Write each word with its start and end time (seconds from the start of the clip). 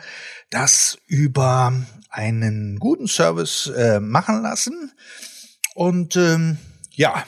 das 0.50 0.98
über 1.08 1.74
einen 2.10 2.80
guten 2.80 3.08
Service 3.08 3.68
äh, 3.68 4.00
machen 4.00 4.42
lassen. 4.42 4.94
Und 5.74 6.16
ähm, 6.16 6.58
ja, 6.92 7.26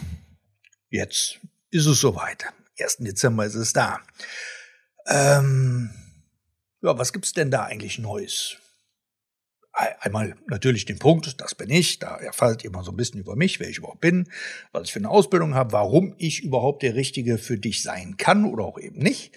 jetzt 0.89 1.39
ist 1.69 1.86
es 1.86 2.00
soweit. 2.00 2.45
1. 2.80 2.97
Dezember 2.97 3.45
ist 3.45 3.56
es 3.56 3.73
da. 3.73 4.00
Ähm, 5.07 5.90
ja, 6.81 6.97
was 6.97 7.13
gibt's 7.13 7.34
denn 7.34 7.52
da 7.52 7.63
eigentlich 7.63 8.00
Neues? 8.00 8.57
Einmal 10.00 10.35
natürlich 10.47 10.85
den 10.85 10.97
Punkt, 10.97 11.40
das 11.40 11.53
bin 11.53 11.69
ich, 11.69 12.00
da 12.00 12.18
erfahrt 12.18 12.63
ihr 12.63 12.72
mal 12.72 12.84
so 12.84 12.91
ein 12.91 12.97
bisschen 12.97 13.19
über 13.19 13.35
mich, 13.35 13.59
wer 13.59 13.69
ich 13.69 13.78
überhaupt 13.78 14.02
bin, 14.02 14.28
was 14.72 14.85
ich 14.85 14.94
für 14.94 15.00
eine 15.00 15.09
Ausbildung 15.09 15.53
habe, 15.53 15.72
warum 15.72 16.16
ich 16.18 16.44
überhaupt 16.44 16.81
der 16.81 16.96
Richtige 16.96 17.38
für 17.38 17.59
dich 17.59 17.84
sein 17.84 18.18
kann 18.18 18.46
oder 18.46 18.63
auch 18.63 18.79
eben 18.79 18.97
nicht. 18.97 19.35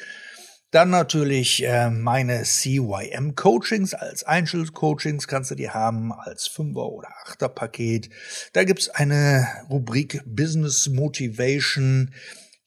Dann 0.71 0.91
natürlich 0.91 1.65
äh, 1.65 1.91
meine 1.91 2.45
CYM-Coachings 2.45 3.93
als 3.93 4.23
Einzelcoachings 4.23 5.27
kannst 5.27 5.51
du 5.51 5.57
die 5.57 5.71
haben, 5.71 6.13
als 6.13 6.47
Fünfer- 6.47 6.93
oder 6.93 7.09
Achter-Paket. 7.27 8.09
Da 8.53 8.63
gibt's 8.63 8.89
eine 8.89 9.47
Rubrik 9.69 10.23
Business 10.25 10.89
Motivation, 10.89 12.15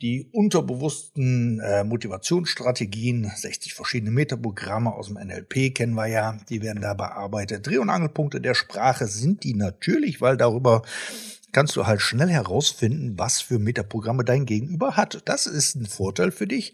die 0.03 0.27
unterbewussten 0.33 1.61
äh, 1.61 1.85
Motivationsstrategien, 1.85 3.31
60 3.33 3.73
verschiedene 3.73 4.11
Metaprogramme 4.11 4.93
aus 4.93 5.07
dem 5.07 5.15
NLP 5.15 5.73
kennen 5.73 5.93
wir 5.93 6.07
ja, 6.07 6.37
die 6.49 6.61
werden 6.61 6.81
da 6.81 6.93
bearbeitet. 6.93 7.65
Dreh- 7.65 7.77
und 7.77 7.89
Angelpunkte 7.89 8.41
der 8.41 8.53
Sprache 8.53 9.07
sind 9.07 9.45
die 9.45 9.53
natürlich, 9.53 10.19
weil 10.19 10.35
darüber 10.35 10.81
kannst 11.53 11.77
du 11.77 11.87
halt 11.87 12.01
schnell 12.01 12.29
herausfinden, 12.29 13.17
was 13.17 13.39
für 13.39 13.59
Metaprogramme 13.59 14.25
dein 14.25 14.45
Gegenüber 14.45 14.97
hat. 14.97 15.21
Das 15.23 15.45
ist 15.45 15.75
ein 15.75 15.85
Vorteil 15.85 16.31
für 16.31 16.47
dich. 16.47 16.73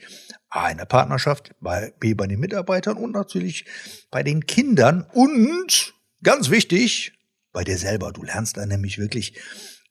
A, 0.49 0.71
in 0.71 0.77
der 0.77 0.85
Partnerschaft, 0.85 1.53
bei, 1.61 1.93
B, 1.99 2.15
bei 2.15 2.25
den 2.25 2.39
Mitarbeitern 2.39 2.97
und 2.97 3.11
natürlich 3.11 3.65
bei 4.09 4.23
den 4.23 4.47
Kindern 4.47 5.05
und 5.13 5.93
ganz 6.23 6.49
wichtig, 6.49 7.13
bei 7.51 7.63
dir 7.63 7.77
selber. 7.77 8.11
Du 8.11 8.23
lernst 8.23 8.57
dann 8.57 8.69
nämlich 8.69 8.97
wirklich, 8.97 9.39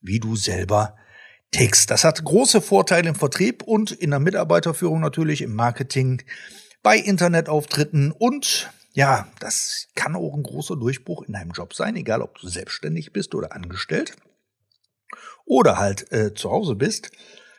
wie 0.01 0.19
du 0.19 0.35
selber 0.35 0.97
tickst. 1.51 1.91
Das 1.91 2.05
hat 2.05 2.25
große 2.25 2.61
Vorteile 2.61 3.09
im 3.09 3.15
Vertrieb 3.15 3.63
und 3.63 3.93
in 3.93 4.11
der 4.11 4.21
Mitarbeiterführung 4.21 5.01
natürlich, 5.01 5.43
im 5.43 5.55
Marketing, 5.55 6.23
bei 6.83 6.97
Internetauftritten 6.97 8.13
und 8.13 8.71
ja, 8.93 9.29
das 9.39 9.89
kann 9.95 10.17
auch 10.17 10.35
ein 10.35 10.43
großer 10.43 10.77
Durchbruch 10.77 11.23
in 11.23 11.35
deinem 11.35 11.53
Job 11.53 11.75
sein, 11.75 11.97
egal 11.97 12.23
ob 12.23 12.39
du 12.39 12.49
selbstständig 12.49 13.13
bist 13.13 13.35
oder 13.35 13.53
angestellt 13.53 14.17
oder 15.45 15.79
halt 15.79 16.11
äh, 16.13 16.35
zu 16.35 16.51
Hause 16.51 16.75
bist. 16.75 17.11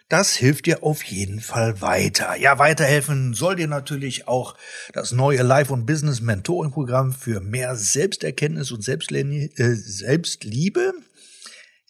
Das 0.10 0.36
hilft 0.36 0.66
dir 0.66 0.84
auf 0.84 1.04
jeden 1.04 1.40
Fall 1.40 1.82
weiter. 1.82 2.36
Ja, 2.36 2.58
weiterhelfen 2.58 3.36
soll 3.36 3.56
dir 3.56 3.68
natürlich 3.68 4.28
auch 4.28 4.56
das 4.92 5.12
neue 5.12 5.44
Life- 5.44 5.72
und 5.72 5.86
Business 5.86 6.20
Mentoring 6.20 6.72
Programm 6.72 7.14
für 7.14 7.42
mehr 7.42 7.76
Selbsterkenntnis 7.76 8.72
und 8.72 8.84
Selbstliebe. 8.84 10.94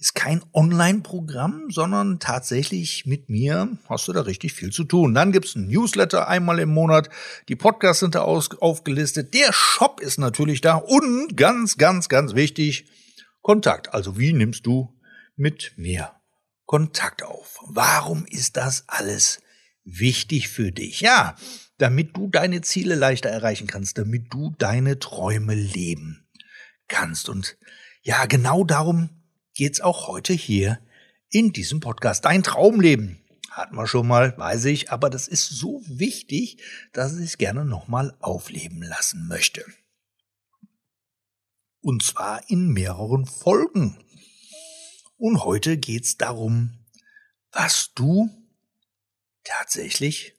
Ist 0.01 0.15
kein 0.15 0.41
Online-Programm, 0.53 1.71
sondern 1.71 2.19
tatsächlich 2.19 3.05
mit 3.05 3.27
mir 3.27 3.77
hast 3.89 4.07
du 4.07 4.13
da 4.13 4.21
richtig 4.21 4.53
viel 4.53 4.71
zu 4.71 4.85
tun. 4.85 5.13
Dann 5.13 5.33
gibt's 5.33 5.55
ein 5.55 5.67
Newsletter 5.67 6.29
einmal 6.29 6.59
im 6.59 6.69
Monat, 6.69 7.09
die 7.49 7.57
Podcasts 7.57 7.99
sind 7.99 8.15
da 8.15 8.21
aufgelistet, 8.21 9.33
der 9.33 9.51
Shop 9.51 9.99
ist 9.99 10.17
natürlich 10.17 10.61
da 10.61 10.75
und 10.75 11.35
ganz, 11.35 11.77
ganz, 11.77 12.07
ganz 12.07 12.33
wichtig, 12.33 12.85
Kontakt. 13.41 13.93
Also 13.93 14.17
wie 14.17 14.31
nimmst 14.31 14.65
du 14.65 14.97
mit 15.35 15.73
mir 15.75 16.13
Kontakt 16.65 17.23
auf? 17.23 17.59
Warum 17.67 18.25
ist 18.25 18.55
das 18.55 18.85
alles 18.87 19.41
wichtig 19.83 20.47
für 20.47 20.71
dich? 20.71 21.01
Ja, 21.01 21.35
damit 21.77 22.15
du 22.15 22.29
deine 22.29 22.61
Ziele 22.61 22.95
leichter 22.95 23.29
erreichen 23.29 23.67
kannst, 23.67 23.97
damit 23.97 24.33
du 24.33 24.55
deine 24.57 24.99
Träume 24.99 25.55
leben 25.55 26.25
kannst. 26.87 27.27
Und 27.27 27.57
ja, 28.01 28.25
genau 28.27 28.63
darum 28.63 29.18
geht's 29.53 29.81
auch 29.81 30.07
heute 30.07 30.33
hier 30.33 30.79
in 31.29 31.53
diesem 31.53 31.79
Podcast. 31.79 32.25
Dein 32.25 32.43
Traumleben 32.43 33.23
hatten 33.51 33.75
wir 33.75 33.87
schon 33.87 34.07
mal, 34.07 34.37
weiß 34.37 34.65
ich, 34.65 34.91
aber 34.91 35.09
das 35.09 35.27
ist 35.27 35.49
so 35.49 35.81
wichtig, 35.87 36.61
dass 36.93 37.17
ich 37.17 37.25
es 37.25 37.37
gerne 37.37 37.65
nochmal 37.65 38.15
aufleben 38.19 38.81
lassen 38.81 39.27
möchte. 39.27 39.65
Und 41.81 42.03
zwar 42.03 42.49
in 42.49 42.69
mehreren 42.69 43.25
Folgen. 43.25 43.97
Und 45.17 45.43
heute 45.43 45.77
geht's 45.77 46.17
darum, 46.17 46.85
was 47.51 47.93
du 47.93 48.29
tatsächlich 49.43 50.35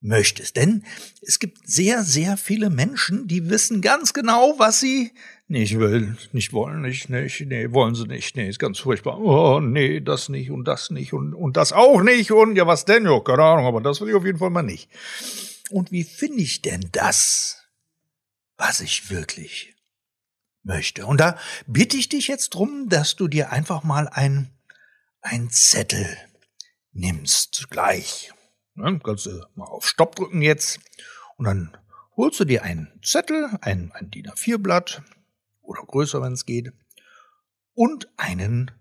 möchtest. 0.00 0.56
Denn 0.56 0.84
es 1.22 1.38
gibt 1.38 1.58
sehr, 1.68 2.04
sehr 2.04 2.36
viele 2.36 2.70
Menschen, 2.70 3.28
die 3.28 3.50
wissen 3.50 3.82
ganz 3.82 4.12
genau, 4.12 4.58
was 4.58 4.80
sie 4.80 5.12
nicht 5.50 5.78
will, 5.78 6.16
nicht 6.32 6.52
wollen, 6.52 6.82
nicht, 6.82 7.10
nicht, 7.10 7.40
nee, 7.40 7.70
wollen 7.72 7.94
sie 7.94 8.06
nicht, 8.06 8.36
nee, 8.36 8.48
ist 8.48 8.58
ganz 8.58 8.78
furchtbar. 8.78 9.18
Oh, 9.18 9.60
nee, 9.60 10.00
das 10.00 10.28
nicht 10.28 10.50
und 10.50 10.64
das 10.64 10.90
nicht 10.90 11.12
und, 11.12 11.34
und 11.34 11.56
das 11.56 11.72
auch 11.72 12.02
nicht 12.02 12.32
und 12.32 12.56
ja, 12.56 12.66
was 12.66 12.84
denn? 12.84 13.04
Ja, 13.04 13.20
keine 13.20 13.42
Ahnung, 13.42 13.66
aber 13.66 13.80
das 13.80 14.00
will 14.00 14.08
ich 14.08 14.14
auf 14.14 14.24
jeden 14.24 14.38
Fall 14.38 14.50
mal 14.50 14.62
nicht. 14.62 14.88
Und 15.70 15.92
wie 15.92 16.04
finde 16.04 16.42
ich 16.42 16.62
denn 16.62 16.88
das, 16.92 17.66
was 18.56 18.80
ich 18.80 19.10
wirklich 19.10 19.74
möchte? 20.62 21.06
Und 21.06 21.20
da 21.20 21.36
bitte 21.66 21.96
ich 21.96 22.08
dich 22.08 22.28
jetzt 22.28 22.50
drum, 22.50 22.88
dass 22.88 23.16
du 23.16 23.28
dir 23.28 23.52
einfach 23.52 23.82
mal 23.82 24.08
ein, 24.08 24.50
ein 25.20 25.50
Zettel 25.50 26.06
nimmst, 26.92 27.68
gleich 27.70 28.32
Ne, 28.80 29.00
kannst 29.02 29.26
du 29.26 29.44
mal 29.56 29.66
auf 29.66 29.86
Stopp 29.86 30.16
drücken 30.16 30.42
jetzt 30.42 30.80
und 31.36 31.44
dann 31.44 31.76
holst 32.16 32.40
du 32.40 32.44
dir 32.44 32.62
einen 32.62 32.88
Zettel, 33.02 33.50
ein, 33.60 33.92
ein 33.92 34.10
DIN 34.10 34.28
A4-Blatt 34.28 35.02
oder 35.70 35.84
größer, 35.84 36.20
wenn 36.20 36.32
es 36.32 36.46
geht, 36.46 36.72
und 37.74 38.08
einen 38.16 38.72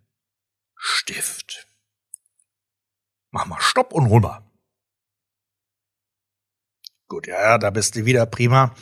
Stift. 0.76 1.68
Mach 3.30 3.46
mal 3.46 3.62
Stopp 3.62 3.94
und 3.94 4.10
mal. 4.10 4.44
Gut, 7.08 7.28
ja, 7.28 7.42
ja, 7.42 7.58
da 7.60 7.70
bist 7.70 7.96
du 7.96 8.06
wieder 8.06 8.26
prima. 8.26 8.74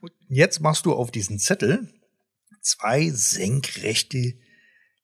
Und 0.00 0.12
jetzt 0.28 0.60
machst 0.60 0.86
du 0.86 0.92
auf 0.92 1.12
diesen 1.12 1.38
Zettel 1.38 1.88
zwei 2.60 3.10
senkrechte 3.10 4.34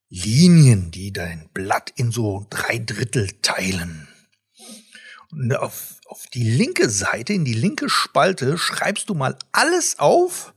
Linien, 0.09 0.91
die 0.91 1.13
dein 1.13 1.51
Blatt 1.53 1.93
in 1.95 2.11
so 2.11 2.47
drei 2.51 2.79
Drittel 2.79 3.31
teilen. 3.41 4.09
Und 5.31 5.55
auf, 5.55 6.01
auf 6.07 6.27
die 6.27 6.49
linke 6.49 6.91
Seite, 6.91 7.35
in 7.35 7.45
die 7.45 7.55
linke 7.55 7.89
Spalte, 7.89 8.59
schreibst 8.59 9.09
du 9.11 9.15
mal 9.15 9.39
alles 9.53 9.99
auf, 10.01 10.55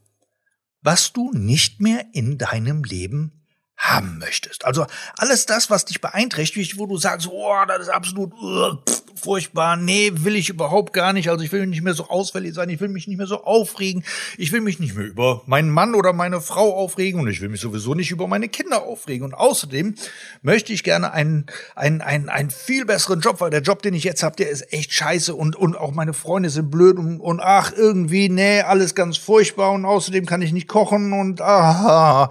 was 0.82 1.14
du 1.14 1.32
nicht 1.34 1.80
mehr 1.80 2.06
in 2.14 2.38
deinem 2.38 2.84
Leben 2.84 3.42
haben 3.78 4.20
möchtest. 4.20 4.66
Also 4.66 4.86
alles 5.18 5.48
das, 5.48 5.70
was 5.70 5.86
dich 5.86 6.02
beeinträchtigt, 6.02 6.78
wo 6.78 6.86
du 6.86 6.98
sagst, 6.98 7.28
oh, 7.28 7.66
das 7.68 7.84
ist 7.84 7.90
absolut 7.90 8.34
uh, 8.34 8.78
furchtbar, 9.16 9.76
nee, 9.76 10.12
will 10.14 10.36
ich 10.36 10.50
überhaupt 10.50 10.94
gar 10.94 11.14
nicht. 11.14 11.30
Also 11.30 11.44
ich 11.44 11.52
will 11.52 11.68
nicht 11.68 11.82
mehr 11.82 11.94
so 11.94 12.08
ausfällig 12.08 12.54
sein, 12.54 12.70
ich 12.70 12.80
will 12.80 12.90
mich 12.90 13.08
nicht 13.08 13.18
mehr 13.18 13.28
so 13.28 13.44
aufregen, 13.44 14.04
ich 14.38 14.52
will 14.52 14.62
mich 14.62 14.80
nicht 14.80 14.96
mehr 14.96 15.06
über 15.06 15.42
meinen 15.46 15.70
Mann 15.70 15.96
oder 15.96 16.14
meine 16.14 16.42
Frau 16.42 16.76
aufregen 16.76 17.22
und 17.22 17.28
ich 17.28 17.42
will 17.42 17.50
mich 17.50 17.62
sowieso 17.62 17.94
nicht 17.94 18.12
über 18.12 18.28
meine 18.28 18.50
Kinder 18.50 18.84
aufregen. 18.84 19.26
Und 19.26 19.34
außerdem 19.34 19.96
möchte 20.42 20.74
ich 20.74 20.84
gerne 20.84 21.12
einen, 21.12 21.46
einen, 21.76 22.02
einen, 22.02 22.30
einen 22.30 22.50
viel 22.50 22.86
besseren 22.86 23.22
Job, 23.22 23.42
weil 23.42 23.52
der 23.52 23.62
Job, 23.62 23.82
den 23.82 23.94
ich 23.94 24.04
jetzt 24.04 24.24
habe, 24.24 24.36
der 24.36 24.50
ist 24.50 24.72
echt 24.74 24.94
scheiße 24.94 25.34
und, 25.36 25.56
und 25.56 25.78
auch 25.78 25.92
meine 25.92 26.14
Freunde 26.14 26.50
sind 26.50 26.72
blöd 26.72 26.98
und, 26.98 27.20
und 27.20 27.40
ach, 27.40 27.72
irgendwie, 27.76 28.30
nee, 28.30 28.62
alles 28.62 28.96
ganz 28.96 29.18
furchtbar 29.18 29.72
und 29.72 29.86
außerdem 29.86 30.26
kann 30.26 30.42
ich 30.42 30.54
nicht 30.54 30.68
kochen 30.68 31.14
und 31.14 31.42
ah, 31.42 32.30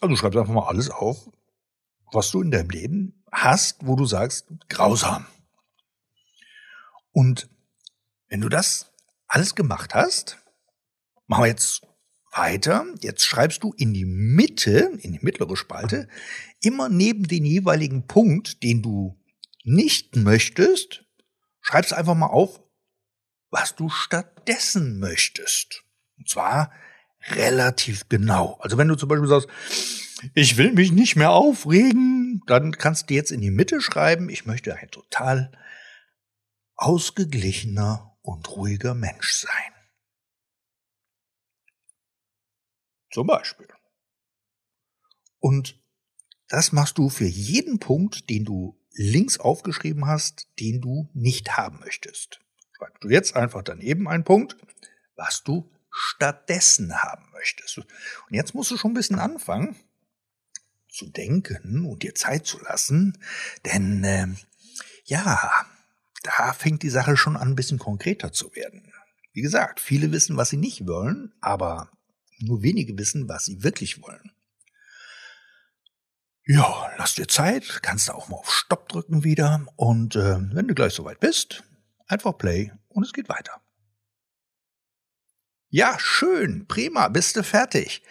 also 0.00 0.08
du 0.08 0.16
schreibst 0.16 0.38
einfach 0.38 0.52
mal 0.52 0.68
alles 0.68 0.90
auf, 0.90 1.28
was 2.12 2.30
du 2.30 2.42
in 2.42 2.50
deinem 2.50 2.70
Leben 2.70 3.24
hast, 3.32 3.86
wo 3.86 3.96
du 3.96 4.06
sagst, 4.06 4.46
grausam. 4.68 5.26
Und 7.18 7.50
wenn 8.28 8.40
du 8.40 8.48
das 8.48 8.92
alles 9.26 9.56
gemacht 9.56 9.92
hast, 9.92 10.38
machen 11.26 11.42
wir 11.42 11.48
jetzt 11.48 11.82
weiter. 12.30 12.86
Jetzt 13.00 13.24
schreibst 13.24 13.64
du 13.64 13.72
in 13.72 13.92
die 13.92 14.04
Mitte, 14.04 14.92
in 15.00 15.14
die 15.14 15.18
mittlere 15.20 15.56
Spalte, 15.56 16.06
immer 16.60 16.88
neben 16.88 17.24
den 17.24 17.44
jeweiligen 17.44 18.06
Punkt, 18.06 18.62
den 18.62 18.82
du 18.82 19.20
nicht 19.64 20.14
möchtest, 20.14 21.06
schreibst 21.60 21.92
einfach 21.92 22.14
mal 22.14 22.26
auf, 22.26 22.62
was 23.50 23.74
du 23.74 23.88
stattdessen 23.88 25.00
möchtest. 25.00 25.82
Und 26.18 26.28
zwar 26.28 26.70
relativ 27.30 28.08
genau. 28.08 28.60
Also 28.60 28.78
wenn 28.78 28.86
du 28.86 28.94
zum 28.94 29.08
Beispiel 29.08 29.26
sagst, 29.26 29.48
ich 30.34 30.56
will 30.56 30.72
mich 30.72 30.92
nicht 30.92 31.16
mehr 31.16 31.32
aufregen, 31.32 32.42
dann 32.46 32.78
kannst 32.78 33.10
du 33.10 33.14
jetzt 33.14 33.32
in 33.32 33.40
die 33.40 33.50
Mitte 33.50 33.80
schreiben, 33.80 34.28
ich 34.28 34.46
möchte 34.46 34.76
ein 34.76 34.92
total 34.92 35.50
ausgeglichener 36.78 38.16
und 38.22 38.48
ruhiger 38.50 38.94
Mensch 38.94 39.32
sein. 39.32 39.72
Zum 43.10 43.26
Beispiel. 43.26 43.68
Und 45.40 45.82
das 46.48 46.72
machst 46.72 46.98
du 46.98 47.10
für 47.10 47.26
jeden 47.26 47.78
Punkt, 47.78 48.30
den 48.30 48.44
du 48.44 48.80
links 48.92 49.38
aufgeschrieben 49.38 50.06
hast, 50.06 50.48
den 50.58 50.80
du 50.80 51.10
nicht 51.14 51.56
haben 51.56 51.80
möchtest. 51.80 52.40
Schreibst 52.72 53.04
du 53.04 53.08
jetzt 53.08 53.36
einfach 53.36 53.62
daneben 53.62 54.08
einen 54.08 54.24
Punkt, 54.24 54.56
was 55.16 55.42
du 55.42 55.70
stattdessen 55.90 57.02
haben 57.02 57.28
möchtest. 57.32 57.78
Und 57.78 57.88
jetzt 58.30 58.54
musst 58.54 58.70
du 58.70 58.76
schon 58.76 58.92
ein 58.92 58.94
bisschen 58.94 59.18
anfangen 59.18 59.76
zu 60.88 61.06
denken 61.06 61.86
und 61.86 62.02
dir 62.02 62.14
Zeit 62.14 62.46
zu 62.46 62.58
lassen, 62.60 63.18
denn 63.64 64.04
äh, 64.04 64.28
ja, 65.04 65.66
da 66.22 66.52
fängt 66.52 66.82
die 66.82 66.90
Sache 66.90 67.16
schon 67.16 67.36
an, 67.36 67.48
ein 67.48 67.56
bisschen 67.56 67.78
konkreter 67.78 68.32
zu 68.32 68.54
werden. 68.54 68.92
Wie 69.32 69.42
gesagt, 69.42 69.80
viele 69.80 70.10
wissen, 70.12 70.36
was 70.36 70.50
sie 70.50 70.56
nicht 70.56 70.86
wollen, 70.86 71.32
aber 71.40 71.90
nur 72.40 72.62
wenige 72.62 72.96
wissen, 72.98 73.28
was 73.28 73.44
sie 73.44 73.62
wirklich 73.62 74.02
wollen. 74.02 74.32
Ja, 76.44 76.90
lass 76.96 77.14
dir 77.14 77.28
Zeit, 77.28 77.82
kannst 77.82 78.10
auch 78.10 78.28
mal 78.28 78.36
auf 78.36 78.50
Stopp 78.50 78.88
drücken 78.88 79.22
wieder 79.22 79.66
und 79.76 80.16
äh, 80.16 80.38
wenn 80.54 80.66
du 80.66 80.74
gleich 80.74 80.94
soweit 80.94 81.20
bist, 81.20 81.62
einfach 82.06 82.38
Play 82.38 82.72
und 82.88 83.04
es 83.04 83.12
geht 83.12 83.28
weiter. 83.28 83.60
Ja, 85.68 85.98
schön, 86.00 86.66
prima, 86.66 87.08
bist 87.08 87.36
du 87.36 87.42
fertig. 87.42 88.02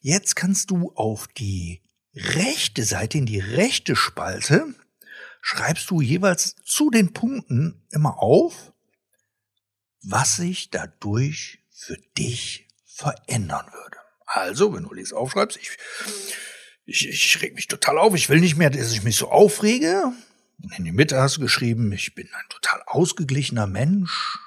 Jetzt 0.00 0.34
kannst 0.34 0.72
du 0.72 0.90
auf 0.96 1.28
die 1.28 1.80
rechte 2.14 2.82
Seite, 2.82 3.18
in 3.18 3.26
die 3.26 3.38
rechte 3.38 3.94
Spalte, 3.94 4.74
schreibst 5.40 5.90
du 5.90 6.00
jeweils 6.00 6.56
zu 6.64 6.90
den 6.90 7.12
Punkten 7.12 7.86
immer 7.90 8.18
auf, 8.18 8.72
was 10.02 10.36
sich 10.36 10.70
dadurch 10.70 11.58
für 11.70 11.96
dich 12.16 12.68
verändern 12.84 13.66
würde. 13.72 13.96
Also, 14.26 14.74
wenn 14.74 14.84
du 14.84 14.94
dies 14.94 15.12
aufschreibst, 15.12 15.58
ich, 15.58 15.76
ich, 16.84 17.08
ich 17.08 17.42
reg 17.42 17.54
mich 17.54 17.68
total 17.68 17.98
auf, 17.98 18.14
ich 18.14 18.28
will 18.28 18.40
nicht 18.40 18.56
mehr, 18.56 18.70
dass 18.70 18.92
ich 18.92 19.02
mich 19.02 19.16
so 19.16 19.30
aufrege. 19.30 20.12
In 20.76 20.84
die 20.84 20.92
Mitte 20.92 21.20
hast 21.20 21.38
du 21.38 21.40
geschrieben, 21.40 21.90
ich 21.92 22.14
bin 22.14 22.28
ein 22.32 22.48
total 22.48 22.82
ausgeglichener 22.86 23.66
Mensch 23.66 24.38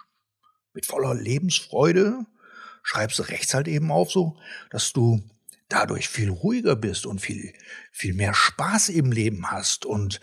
mit 0.73 0.85
voller 0.85 1.13
Lebensfreude 1.13 2.25
schreibst 2.83 3.17
du 3.17 3.23
rechts 3.23 3.53
halt 3.53 3.67
eben 3.67 3.91
auf 3.91 4.11
so, 4.11 4.37
dass 4.69 4.93
du 4.93 5.23
dadurch 5.69 6.09
viel 6.09 6.29
ruhiger 6.29 6.75
bist 6.75 7.05
und 7.05 7.19
viel, 7.19 7.53
viel 7.91 8.13
mehr 8.13 8.33
Spaß 8.33 8.89
im 8.89 9.11
Leben 9.11 9.49
hast 9.49 9.85
und 9.85 10.19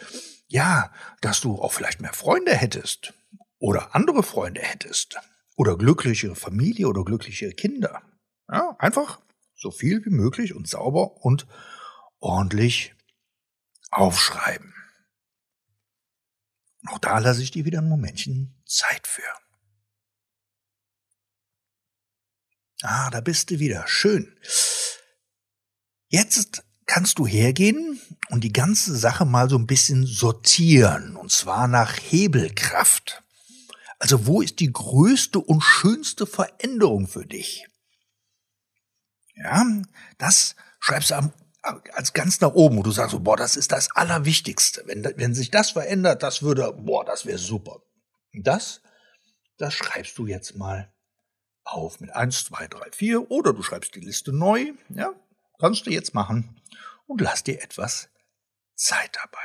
ja, 0.50 0.93
dass 1.20 1.41
du 1.41 1.61
auch 1.62 1.73
vielleicht 1.73 2.00
mehr 2.00 2.12
Freunde 2.12 2.55
hättest 2.55 3.14
oder 3.58 3.94
andere 3.94 4.23
Freunde 4.23 4.61
hättest 4.61 5.17
oder 5.56 5.79
glückliche 5.79 6.35
Familie 6.35 6.88
oder 6.88 7.05
glückliche 7.05 7.52
Kinder. 7.52 8.02
Ja, 8.49 8.75
einfach 8.79 9.20
so 9.55 9.70
viel 9.70 10.05
wie 10.05 10.11
möglich 10.11 10.55
und 10.55 10.69
sauber 10.69 11.25
und 11.25 11.47
ordentlich 12.19 12.94
aufschreiben. 13.91 14.75
Auch 16.88 16.99
da 16.99 17.19
lasse 17.19 17.43
ich 17.43 17.52
dir 17.52 17.64
wieder 17.64 17.79
ein 17.79 17.88
Momentchen 17.88 18.61
Zeit 18.67 19.06
für. 19.06 19.23
Ah, 22.82 23.11
da 23.11 23.20
bist 23.20 23.50
du 23.50 23.58
wieder. 23.61 23.87
Schön. 23.87 24.37
Jetzt 26.08 26.64
kannst 26.91 27.21
du 27.21 27.27
hergehen 27.27 28.01
und 28.31 28.43
die 28.43 28.53
ganze 28.53 28.97
Sache 28.97 29.25
mal 29.25 29.49
so 29.49 29.57
ein 29.57 29.69
bisschen 29.69 30.07
sortieren. 30.07 31.14
Und 31.14 31.31
zwar 31.31 31.69
nach 31.69 31.95
Hebelkraft. 31.97 33.23
Also 34.00 34.26
wo 34.26 34.43
ist 34.43 34.59
die 34.59 34.73
größte 34.73 35.38
und 35.38 35.61
schönste 35.61 36.26
Veränderung 36.26 37.07
für 37.07 37.25
dich? 37.25 37.69
Ja, 39.37 39.64
das 40.19 40.57
schreibst 40.81 41.11
du 41.11 41.14
am, 41.14 41.33
als 41.93 42.12
ganz 42.12 42.41
nach 42.41 42.55
oben, 42.55 42.79
wo 42.79 42.83
du 42.83 42.91
sagst, 42.91 43.23
boah, 43.23 43.37
das 43.37 43.55
ist 43.55 43.71
das 43.71 43.95
Allerwichtigste. 43.95 44.83
Wenn, 44.87 45.05
wenn 45.05 45.33
sich 45.33 45.53
das 45.53 45.71
verändert, 45.71 46.25
das 46.25 46.43
würde, 46.43 46.73
boah, 46.73 47.05
das 47.05 47.25
wäre 47.25 47.38
super. 47.38 47.83
Das, 48.33 48.81
das 49.59 49.75
schreibst 49.75 50.19
du 50.19 50.26
jetzt 50.26 50.57
mal 50.57 50.93
auf 51.62 52.00
mit 52.00 52.11
1, 52.11 52.47
2, 52.47 52.67
3, 52.67 52.91
4 52.91 53.31
oder 53.31 53.53
du 53.53 53.62
schreibst 53.62 53.95
die 53.95 54.00
Liste 54.00 54.33
neu. 54.33 54.73
Ja, 54.88 55.12
kannst 55.61 55.87
du 55.87 55.91
jetzt 55.91 56.14
machen 56.14 56.57
und 57.11 57.21
lass 57.21 57.43
dir 57.43 57.61
etwas 57.61 58.09
Zeit 58.76 59.17
dabei. 59.17 59.38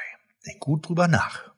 Denk 0.45 0.59
gut 0.59 0.87
drüber 0.87 1.07
nach. 1.07 1.51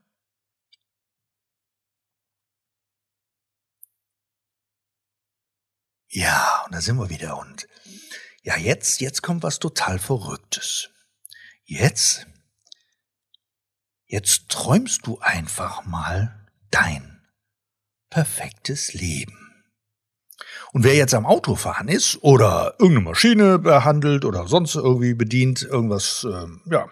Ja, 6.08 6.64
und 6.66 6.74
da 6.74 6.80
sind 6.80 6.96
wir 6.98 7.10
wieder 7.10 7.38
und 7.38 7.68
ja, 8.42 8.56
jetzt, 8.56 9.02
jetzt 9.02 9.22
kommt 9.22 9.44
was 9.44 9.60
total 9.60 10.00
Verrücktes. 10.00 10.90
Jetzt, 11.66 12.26
jetzt 14.06 14.48
träumst 14.48 15.06
du 15.06 15.20
einfach 15.20 15.84
mal 15.84 16.48
dein 16.72 17.28
perfektes 18.10 18.94
Leben. 18.94 19.47
Und 20.74 20.84
wer 20.84 20.96
jetzt 20.96 21.14
am 21.14 21.26
Autofahren 21.26 21.88
ist 21.88 22.20
oder 22.22 22.76
irgendeine 22.78 23.10
Maschine 23.10 23.60
behandelt 23.60 24.26
oder 24.26 24.48
sonst 24.48 24.76
irgendwie 24.76 25.14
bedient, 25.14 25.64
irgendwas, 25.64 26.28
ähm, 26.30 26.62
ja, 26.66 26.88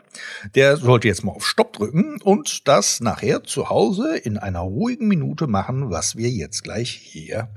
der 0.56 0.78
sollte 0.78 1.08
jetzt 1.08 1.24
mal 1.24 1.34
auf 1.34 1.46
Stopp 1.46 1.74
drücken 1.74 2.22
und 2.22 2.68
das 2.68 3.02
nachher 3.02 3.44
zu 3.44 3.70
Hause 3.70 4.18
in 4.18 4.38
einer 4.38 4.62
ruhigen 4.62 5.08
Minute 5.08 5.48
machen, 5.48 5.90
was 5.92 6.16
wir 6.16 6.30
jetzt 6.30 6.64
gleich 6.64 6.90
hier 6.90 7.50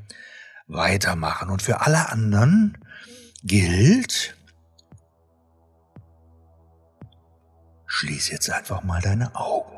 weitermachen. 0.67 1.51
Und 1.51 1.63
für 1.63 1.83
alle 1.83 2.11
anderen 2.11 2.79
gilt, 3.45 4.37
schließ 7.87 8.31
jetzt 8.31 8.51
einfach 8.51 8.83
mal 8.83 9.01
deine 9.01 9.35
Augen. 9.37 9.77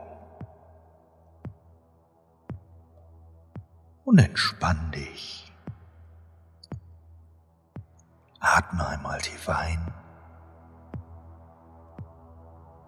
Und 4.04 4.18
entspann 4.18 4.90
dich. 4.92 5.49
Atme 8.40 8.86
einmal 8.86 9.20
tief 9.20 9.48
ein. 9.48 9.92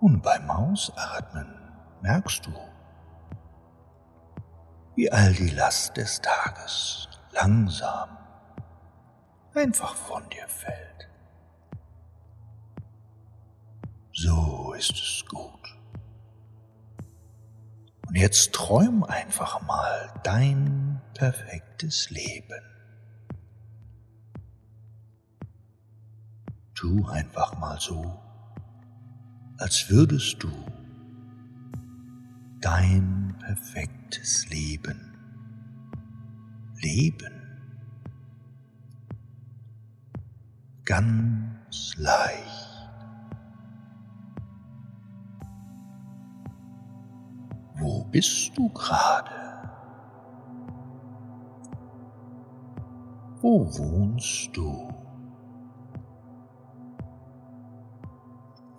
Und 0.01 0.23
beim 0.23 0.51
Ausatmen 0.51 1.47
merkst 2.01 2.47
du, 2.47 2.53
wie 4.97 5.13
all 5.13 5.33
die 5.35 5.51
Last 5.51 5.97
des 5.97 6.21
Tages 6.21 7.09
langsam 7.33 8.19
einfach 9.55 9.95
von 9.95 10.29
dir 10.31 10.49
fällt. 10.49 11.09
So 14.13 14.73
ist 14.73 14.93
es 14.93 15.25
gut. 15.29 15.79
Und 18.07 18.17
jetzt 18.17 18.53
träum 18.53 19.05
einfach 19.05 19.63
mal 19.63 20.13
dein 20.23 21.01
perfektes 21.15 22.11
Leben. 22.11 22.63
Tu 26.83 27.07
einfach 27.07 27.57
mal 27.61 27.79
so, 27.79 28.21
als 29.57 29.89
würdest 29.89 30.43
du 30.43 30.51
dein 32.61 33.37
perfektes 33.39 34.49
Leben 34.51 35.15
leben. 36.81 37.33
Ganz 40.85 41.97
leicht. 41.99 42.91
Wo 47.77 48.03
bist 48.07 48.59
du 48.59 48.69
gerade? 48.71 49.31
Wo 53.41 53.73
wohnst 53.79 54.57
du? 54.57 54.92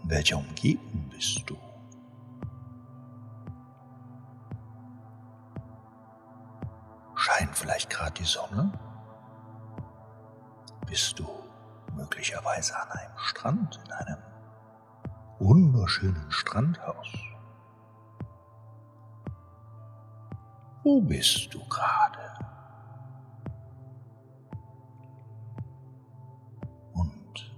In 0.03 0.09
welcher 0.09 0.37
Umgebung 0.37 1.09
bist 1.09 1.49
du? 1.49 1.57
Scheint 7.15 7.55
vielleicht 7.55 7.89
gerade 7.89 8.11
die 8.11 8.25
Sonne? 8.25 8.71
Bist 10.85 11.17
du 11.17 11.27
möglicherweise 11.95 12.75
an 12.77 12.91
einem 12.91 13.17
Strand, 13.17 13.79
in 13.85 13.91
einem 13.93 14.17
wunderschönen 15.39 16.29
Strandhaus? 16.31 17.07
Wo 20.83 20.99
bist 20.99 21.53
du 21.53 21.65
gerade? 21.69 22.33
Und 26.93 27.55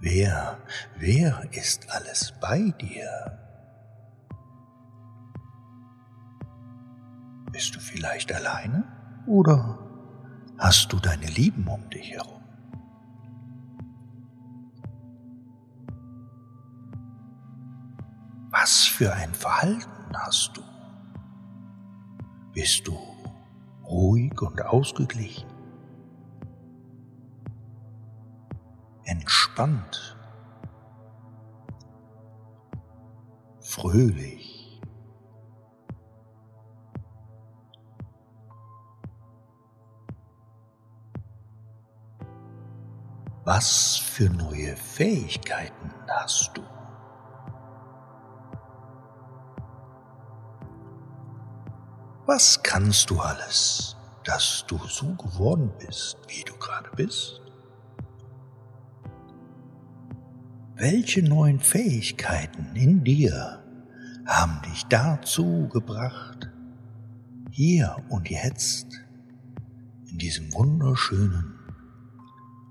wer, 0.00 0.58
wer 1.00 1.48
ist 1.52 1.90
alles 1.90 2.32
bei 2.40 2.72
dir? 2.78 3.38
Bist 7.50 7.74
du 7.74 7.80
vielleicht 7.80 8.32
alleine 8.32 8.84
oder 9.26 9.78
hast 10.58 10.92
du 10.92 11.00
deine 11.00 11.26
Lieben 11.26 11.66
um 11.66 11.88
dich 11.90 12.12
herum? 12.12 12.42
Was 18.50 18.84
für 18.84 19.14
ein 19.14 19.32
Verhalten 19.32 20.14
hast 20.14 20.56
du? 20.56 20.62
Bist 22.52 22.86
du 22.86 22.98
ruhig 23.84 24.40
und 24.42 24.60
ausgeglichen? 24.60 25.48
Entspannt? 29.04 30.09
Fröhlich? 33.80 34.78
Was 43.44 43.96
für 43.96 44.28
neue 44.28 44.76
Fähigkeiten 44.76 45.94
hast 46.08 46.58
du? 46.58 46.62
Was 52.26 52.62
kannst 52.62 53.08
du 53.08 53.18
alles, 53.18 53.96
dass 54.24 54.62
du 54.68 54.76
so 54.88 55.14
geworden 55.14 55.72
bist, 55.78 56.18
wie 56.28 56.42
du 56.42 56.52
gerade 56.58 56.90
bist? 56.96 57.40
Welche 60.74 61.22
neuen 61.22 61.60
Fähigkeiten 61.60 62.76
in 62.76 63.02
dir 63.04 63.59
haben 64.30 64.62
dich 64.62 64.86
dazu 64.86 65.68
gebracht, 65.68 66.48
hier 67.50 67.96
und 68.08 68.30
jetzt 68.30 68.86
in 70.08 70.18
diesem 70.18 70.54
wunderschönen, 70.54 71.58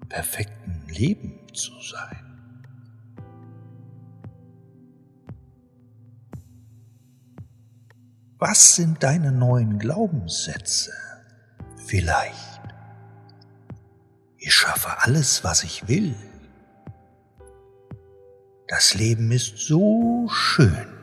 perfekten 0.07 0.87
Leben 0.87 1.37
zu 1.53 1.73
sein? 1.81 2.25
Was 8.37 8.75
sind 8.75 9.03
deine 9.03 9.33
neuen 9.33 9.79
Glaubenssätze? 9.79 10.93
Vielleicht. 11.75 12.61
Ich 14.37 14.53
schaffe 14.53 15.01
alles, 15.01 15.43
was 15.43 15.65
ich 15.65 15.89
will. 15.89 16.15
Das 18.69 18.93
Leben 18.93 19.29
ist 19.31 19.57
so 19.57 20.29
schön. 20.29 20.98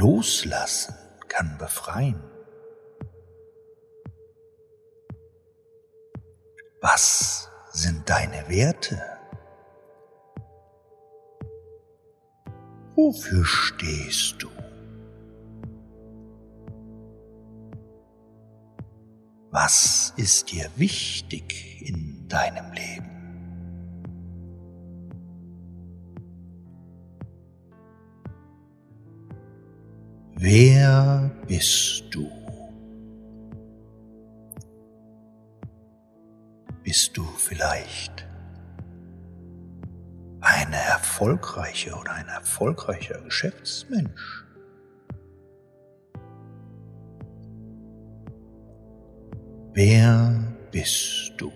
Loslassen 0.00 0.94
kann 1.28 1.58
befreien. 1.58 2.22
Was 6.80 7.50
sind 7.72 8.08
deine 8.08 8.48
Werte? 8.48 8.98
Wofür 12.96 13.44
stehst 13.44 14.42
du? 14.42 14.48
Was 19.50 20.14
ist 20.16 20.50
dir 20.50 20.70
wichtig 20.76 21.82
in 21.82 22.26
deinem 22.26 22.72
Leben? 22.72 23.09
Wer 30.90 31.30
bist 31.46 32.02
du? 32.10 32.28
Bist 36.82 37.16
du 37.16 37.22
vielleicht 37.22 38.26
eine 40.40 40.74
erfolgreiche 40.74 41.94
oder 41.94 42.14
ein 42.14 42.26
erfolgreicher 42.26 43.20
Geschäftsmensch? 43.20 44.44
Wer 49.74 50.42
bist 50.72 51.34
du? 51.36 51.52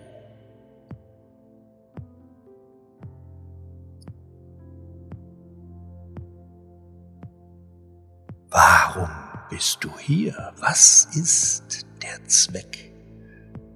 Bist 9.54 9.84
du 9.84 9.98
hier? 10.00 10.52
Was 10.58 11.04
ist 11.14 11.86
der 12.02 12.26
Zweck 12.26 12.92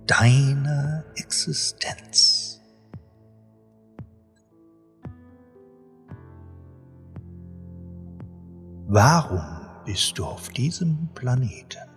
deiner 0.08 1.04
Existenz? 1.14 2.60
Warum 8.88 9.40
bist 9.84 10.18
du 10.18 10.24
auf 10.24 10.48
diesem 10.48 11.10
Planeten? 11.14 11.88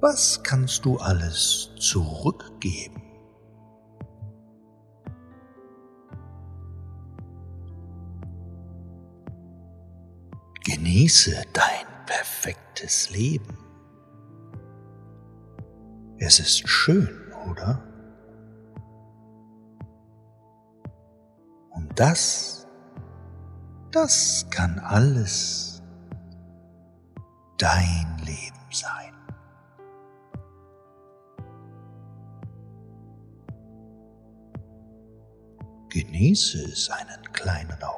Was 0.00 0.42
kannst 0.42 0.86
du 0.86 0.96
alles 0.96 1.68
zurückgeben? 1.78 3.05
Genieße 10.96 11.42
dein 11.52 12.06
perfektes 12.06 13.10
Leben. 13.10 13.58
Es 16.16 16.40
ist 16.40 16.66
schön, 16.66 17.34
oder? 17.50 17.82
Und 21.68 22.00
das, 22.00 22.66
das 23.92 24.46
kann 24.48 24.78
alles 24.78 25.82
dein 27.58 28.16
Leben 28.24 28.66
sein. 28.72 29.12
Genieße 35.90 36.64
es 36.72 36.88
einen 36.88 37.22
kleinen 37.34 37.82
Augenblick. 37.82 37.95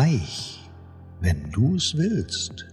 Gleich, 0.00 0.70
wenn 1.20 1.50
du 1.50 1.74
es 1.74 1.94
willst, 1.94 2.66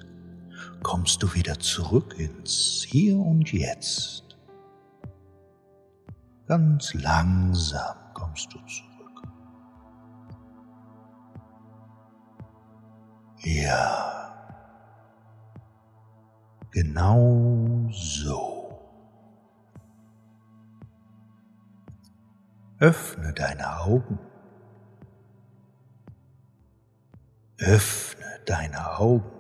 kommst 0.82 1.22
du 1.22 1.34
wieder 1.34 1.60
zurück 1.60 2.16
ins 2.18 2.86
Hier 2.88 3.20
und 3.20 3.52
Jetzt. 3.52 4.38
Ganz 6.46 6.94
langsam 6.94 7.98
kommst 8.14 8.54
du 8.54 8.60
zurück. 8.60 9.24
Ja, 13.40 14.64
genau 16.72 17.90
so. 17.92 18.80
Öffne 22.80 23.34
deine 23.34 23.82
Augen. 23.82 24.18
Öffne 27.60 28.40
deine 28.46 28.98
Augen 28.98 29.32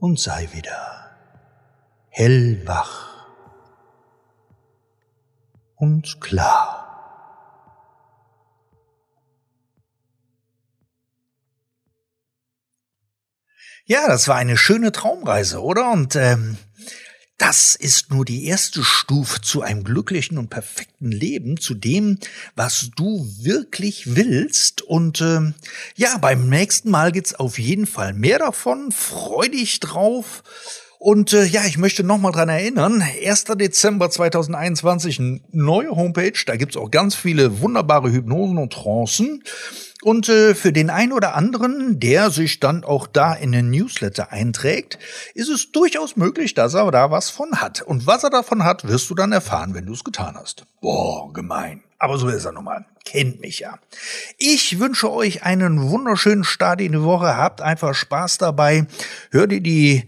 und 0.00 0.18
sei 0.20 0.48
wieder 0.52 1.10
hellwach 2.10 3.26
und 5.76 6.20
klar. 6.20 6.82
Ja, 13.84 14.06
das 14.06 14.28
war 14.28 14.36
eine 14.36 14.56
schöne 14.56 14.92
Traumreise, 14.92 15.60
oder? 15.62 15.90
Und 15.90 16.14
ähm, 16.16 16.56
das 17.42 17.74
ist 17.74 18.12
nur 18.12 18.24
die 18.24 18.46
erste 18.46 18.84
Stufe 18.84 19.40
zu 19.40 19.62
einem 19.62 19.82
glücklichen 19.82 20.38
und 20.38 20.48
perfekten 20.48 21.10
Leben, 21.10 21.58
zu 21.58 21.74
dem, 21.74 22.18
was 22.54 22.90
du 22.94 23.28
wirklich 23.40 24.14
willst. 24.14 24.80
Und 24.82 25.20
ähm, 25.20 25.54
ja, 25.96 26.18
beim 26.18 26.48
nächsten 26.48 26.88
Mal 26.88 27.10
gibt's 27.10 27.34
auf 27.34 27.58
jeden 27.58 27.88
Fall 27.88 28.12
mehr 28.12 28.38
davon. 28.38 28.92
Freu 28.92 29.48
dich 29.48 29.80
drauf. 29.80 30.44
Und 31.02 31.32
äh, 31.32 31.42
ja, 31.46 31.64
ich 31.64 31.78
möchte 31.78 32.04
nochmal 32.04 32.30
dran 32.30 32.48
erinnern, 32.48 33.02
1. 33.02 33.46
Dezember 33.56 34.08
2021, 34.08 35.18
eine 35.18 35.40
neue 35.50 35.90
Homepage, 35.90 36.38
da 36.46 36.54
gibt's 36.54 36.76
auch 36.76 36.92
ganz 36.92 37.16
viele 37.16 37.60
wunderbare 37.60 38.12
Hypnosen 38.12 38.56
und 38.56 38.72
Trancen. 38.72 39.42
Und 40.02 40.28
äh, 40.28 40.54
für 40.54 40.72
den 40.72 40.90
einen 40.90 41.12
oder 41.12 41.34
anderen, 41.34 41.98
der 41.98 42.30
sich 42.30 42.60
dann 42.60 42.84
auch 42.84 43.08
da 43.08 43.34
in 43.34 43.50
den 43.50 43.70
Newsletter 43.70 44.30
einträgt, 44.30 45.00
ist 45.34 45.48
es 45.48 45.72
durchaus 45.72 46.14
möglich, 46.14 46.54
dass 46.54 46.74
er 46.74 46.88
da 46.92 47.10
was 47.10 47.30
von 47.30 47.60
hat. 47.60 47.82
Und 47.82 48.06
was 48.06 48.22
er 48.22 48.30
davon 48.30 48.62
hat, 48.62 48.86
wirst 48.86 49.10
du 49.10 49.16
dann 49.16 49.32
erfahren, 49.32 49.74
wenn 49.74 49.86
du 49.86 49.94
es 49.94 50.04
getan 50.04 50.36
hast. 50.36 50.66
Boah, 50.80 51.32
gemein. 51.32 51.82
Aber 51.98 52.16
so 52.16 52.28
ist 52.28 52.44
er 52.44 52.52
nun 52.52 52.62
mal. 52.62 52.86
Kennt 53.04 53.40
mich 53.40 53.58
ja. 53.58 53.76
Ich 54.38 54.78
wünsche 54.78 55.10
euch 55.10 55.42
einen 55.42 55.90
wunderschönen 55.90 56.44
Start 56.44 56.80
in 56.80 56.92
die 56.92 57.02
Woche. 57.02 57.36
Habt 57.36 57.60
einfach 57.60 57.92
Spaß 57.92 58.38
dabei. 58.38 58.86
Hör 59.32 59.48
dir 59.48 59.60
die 59.60 60.06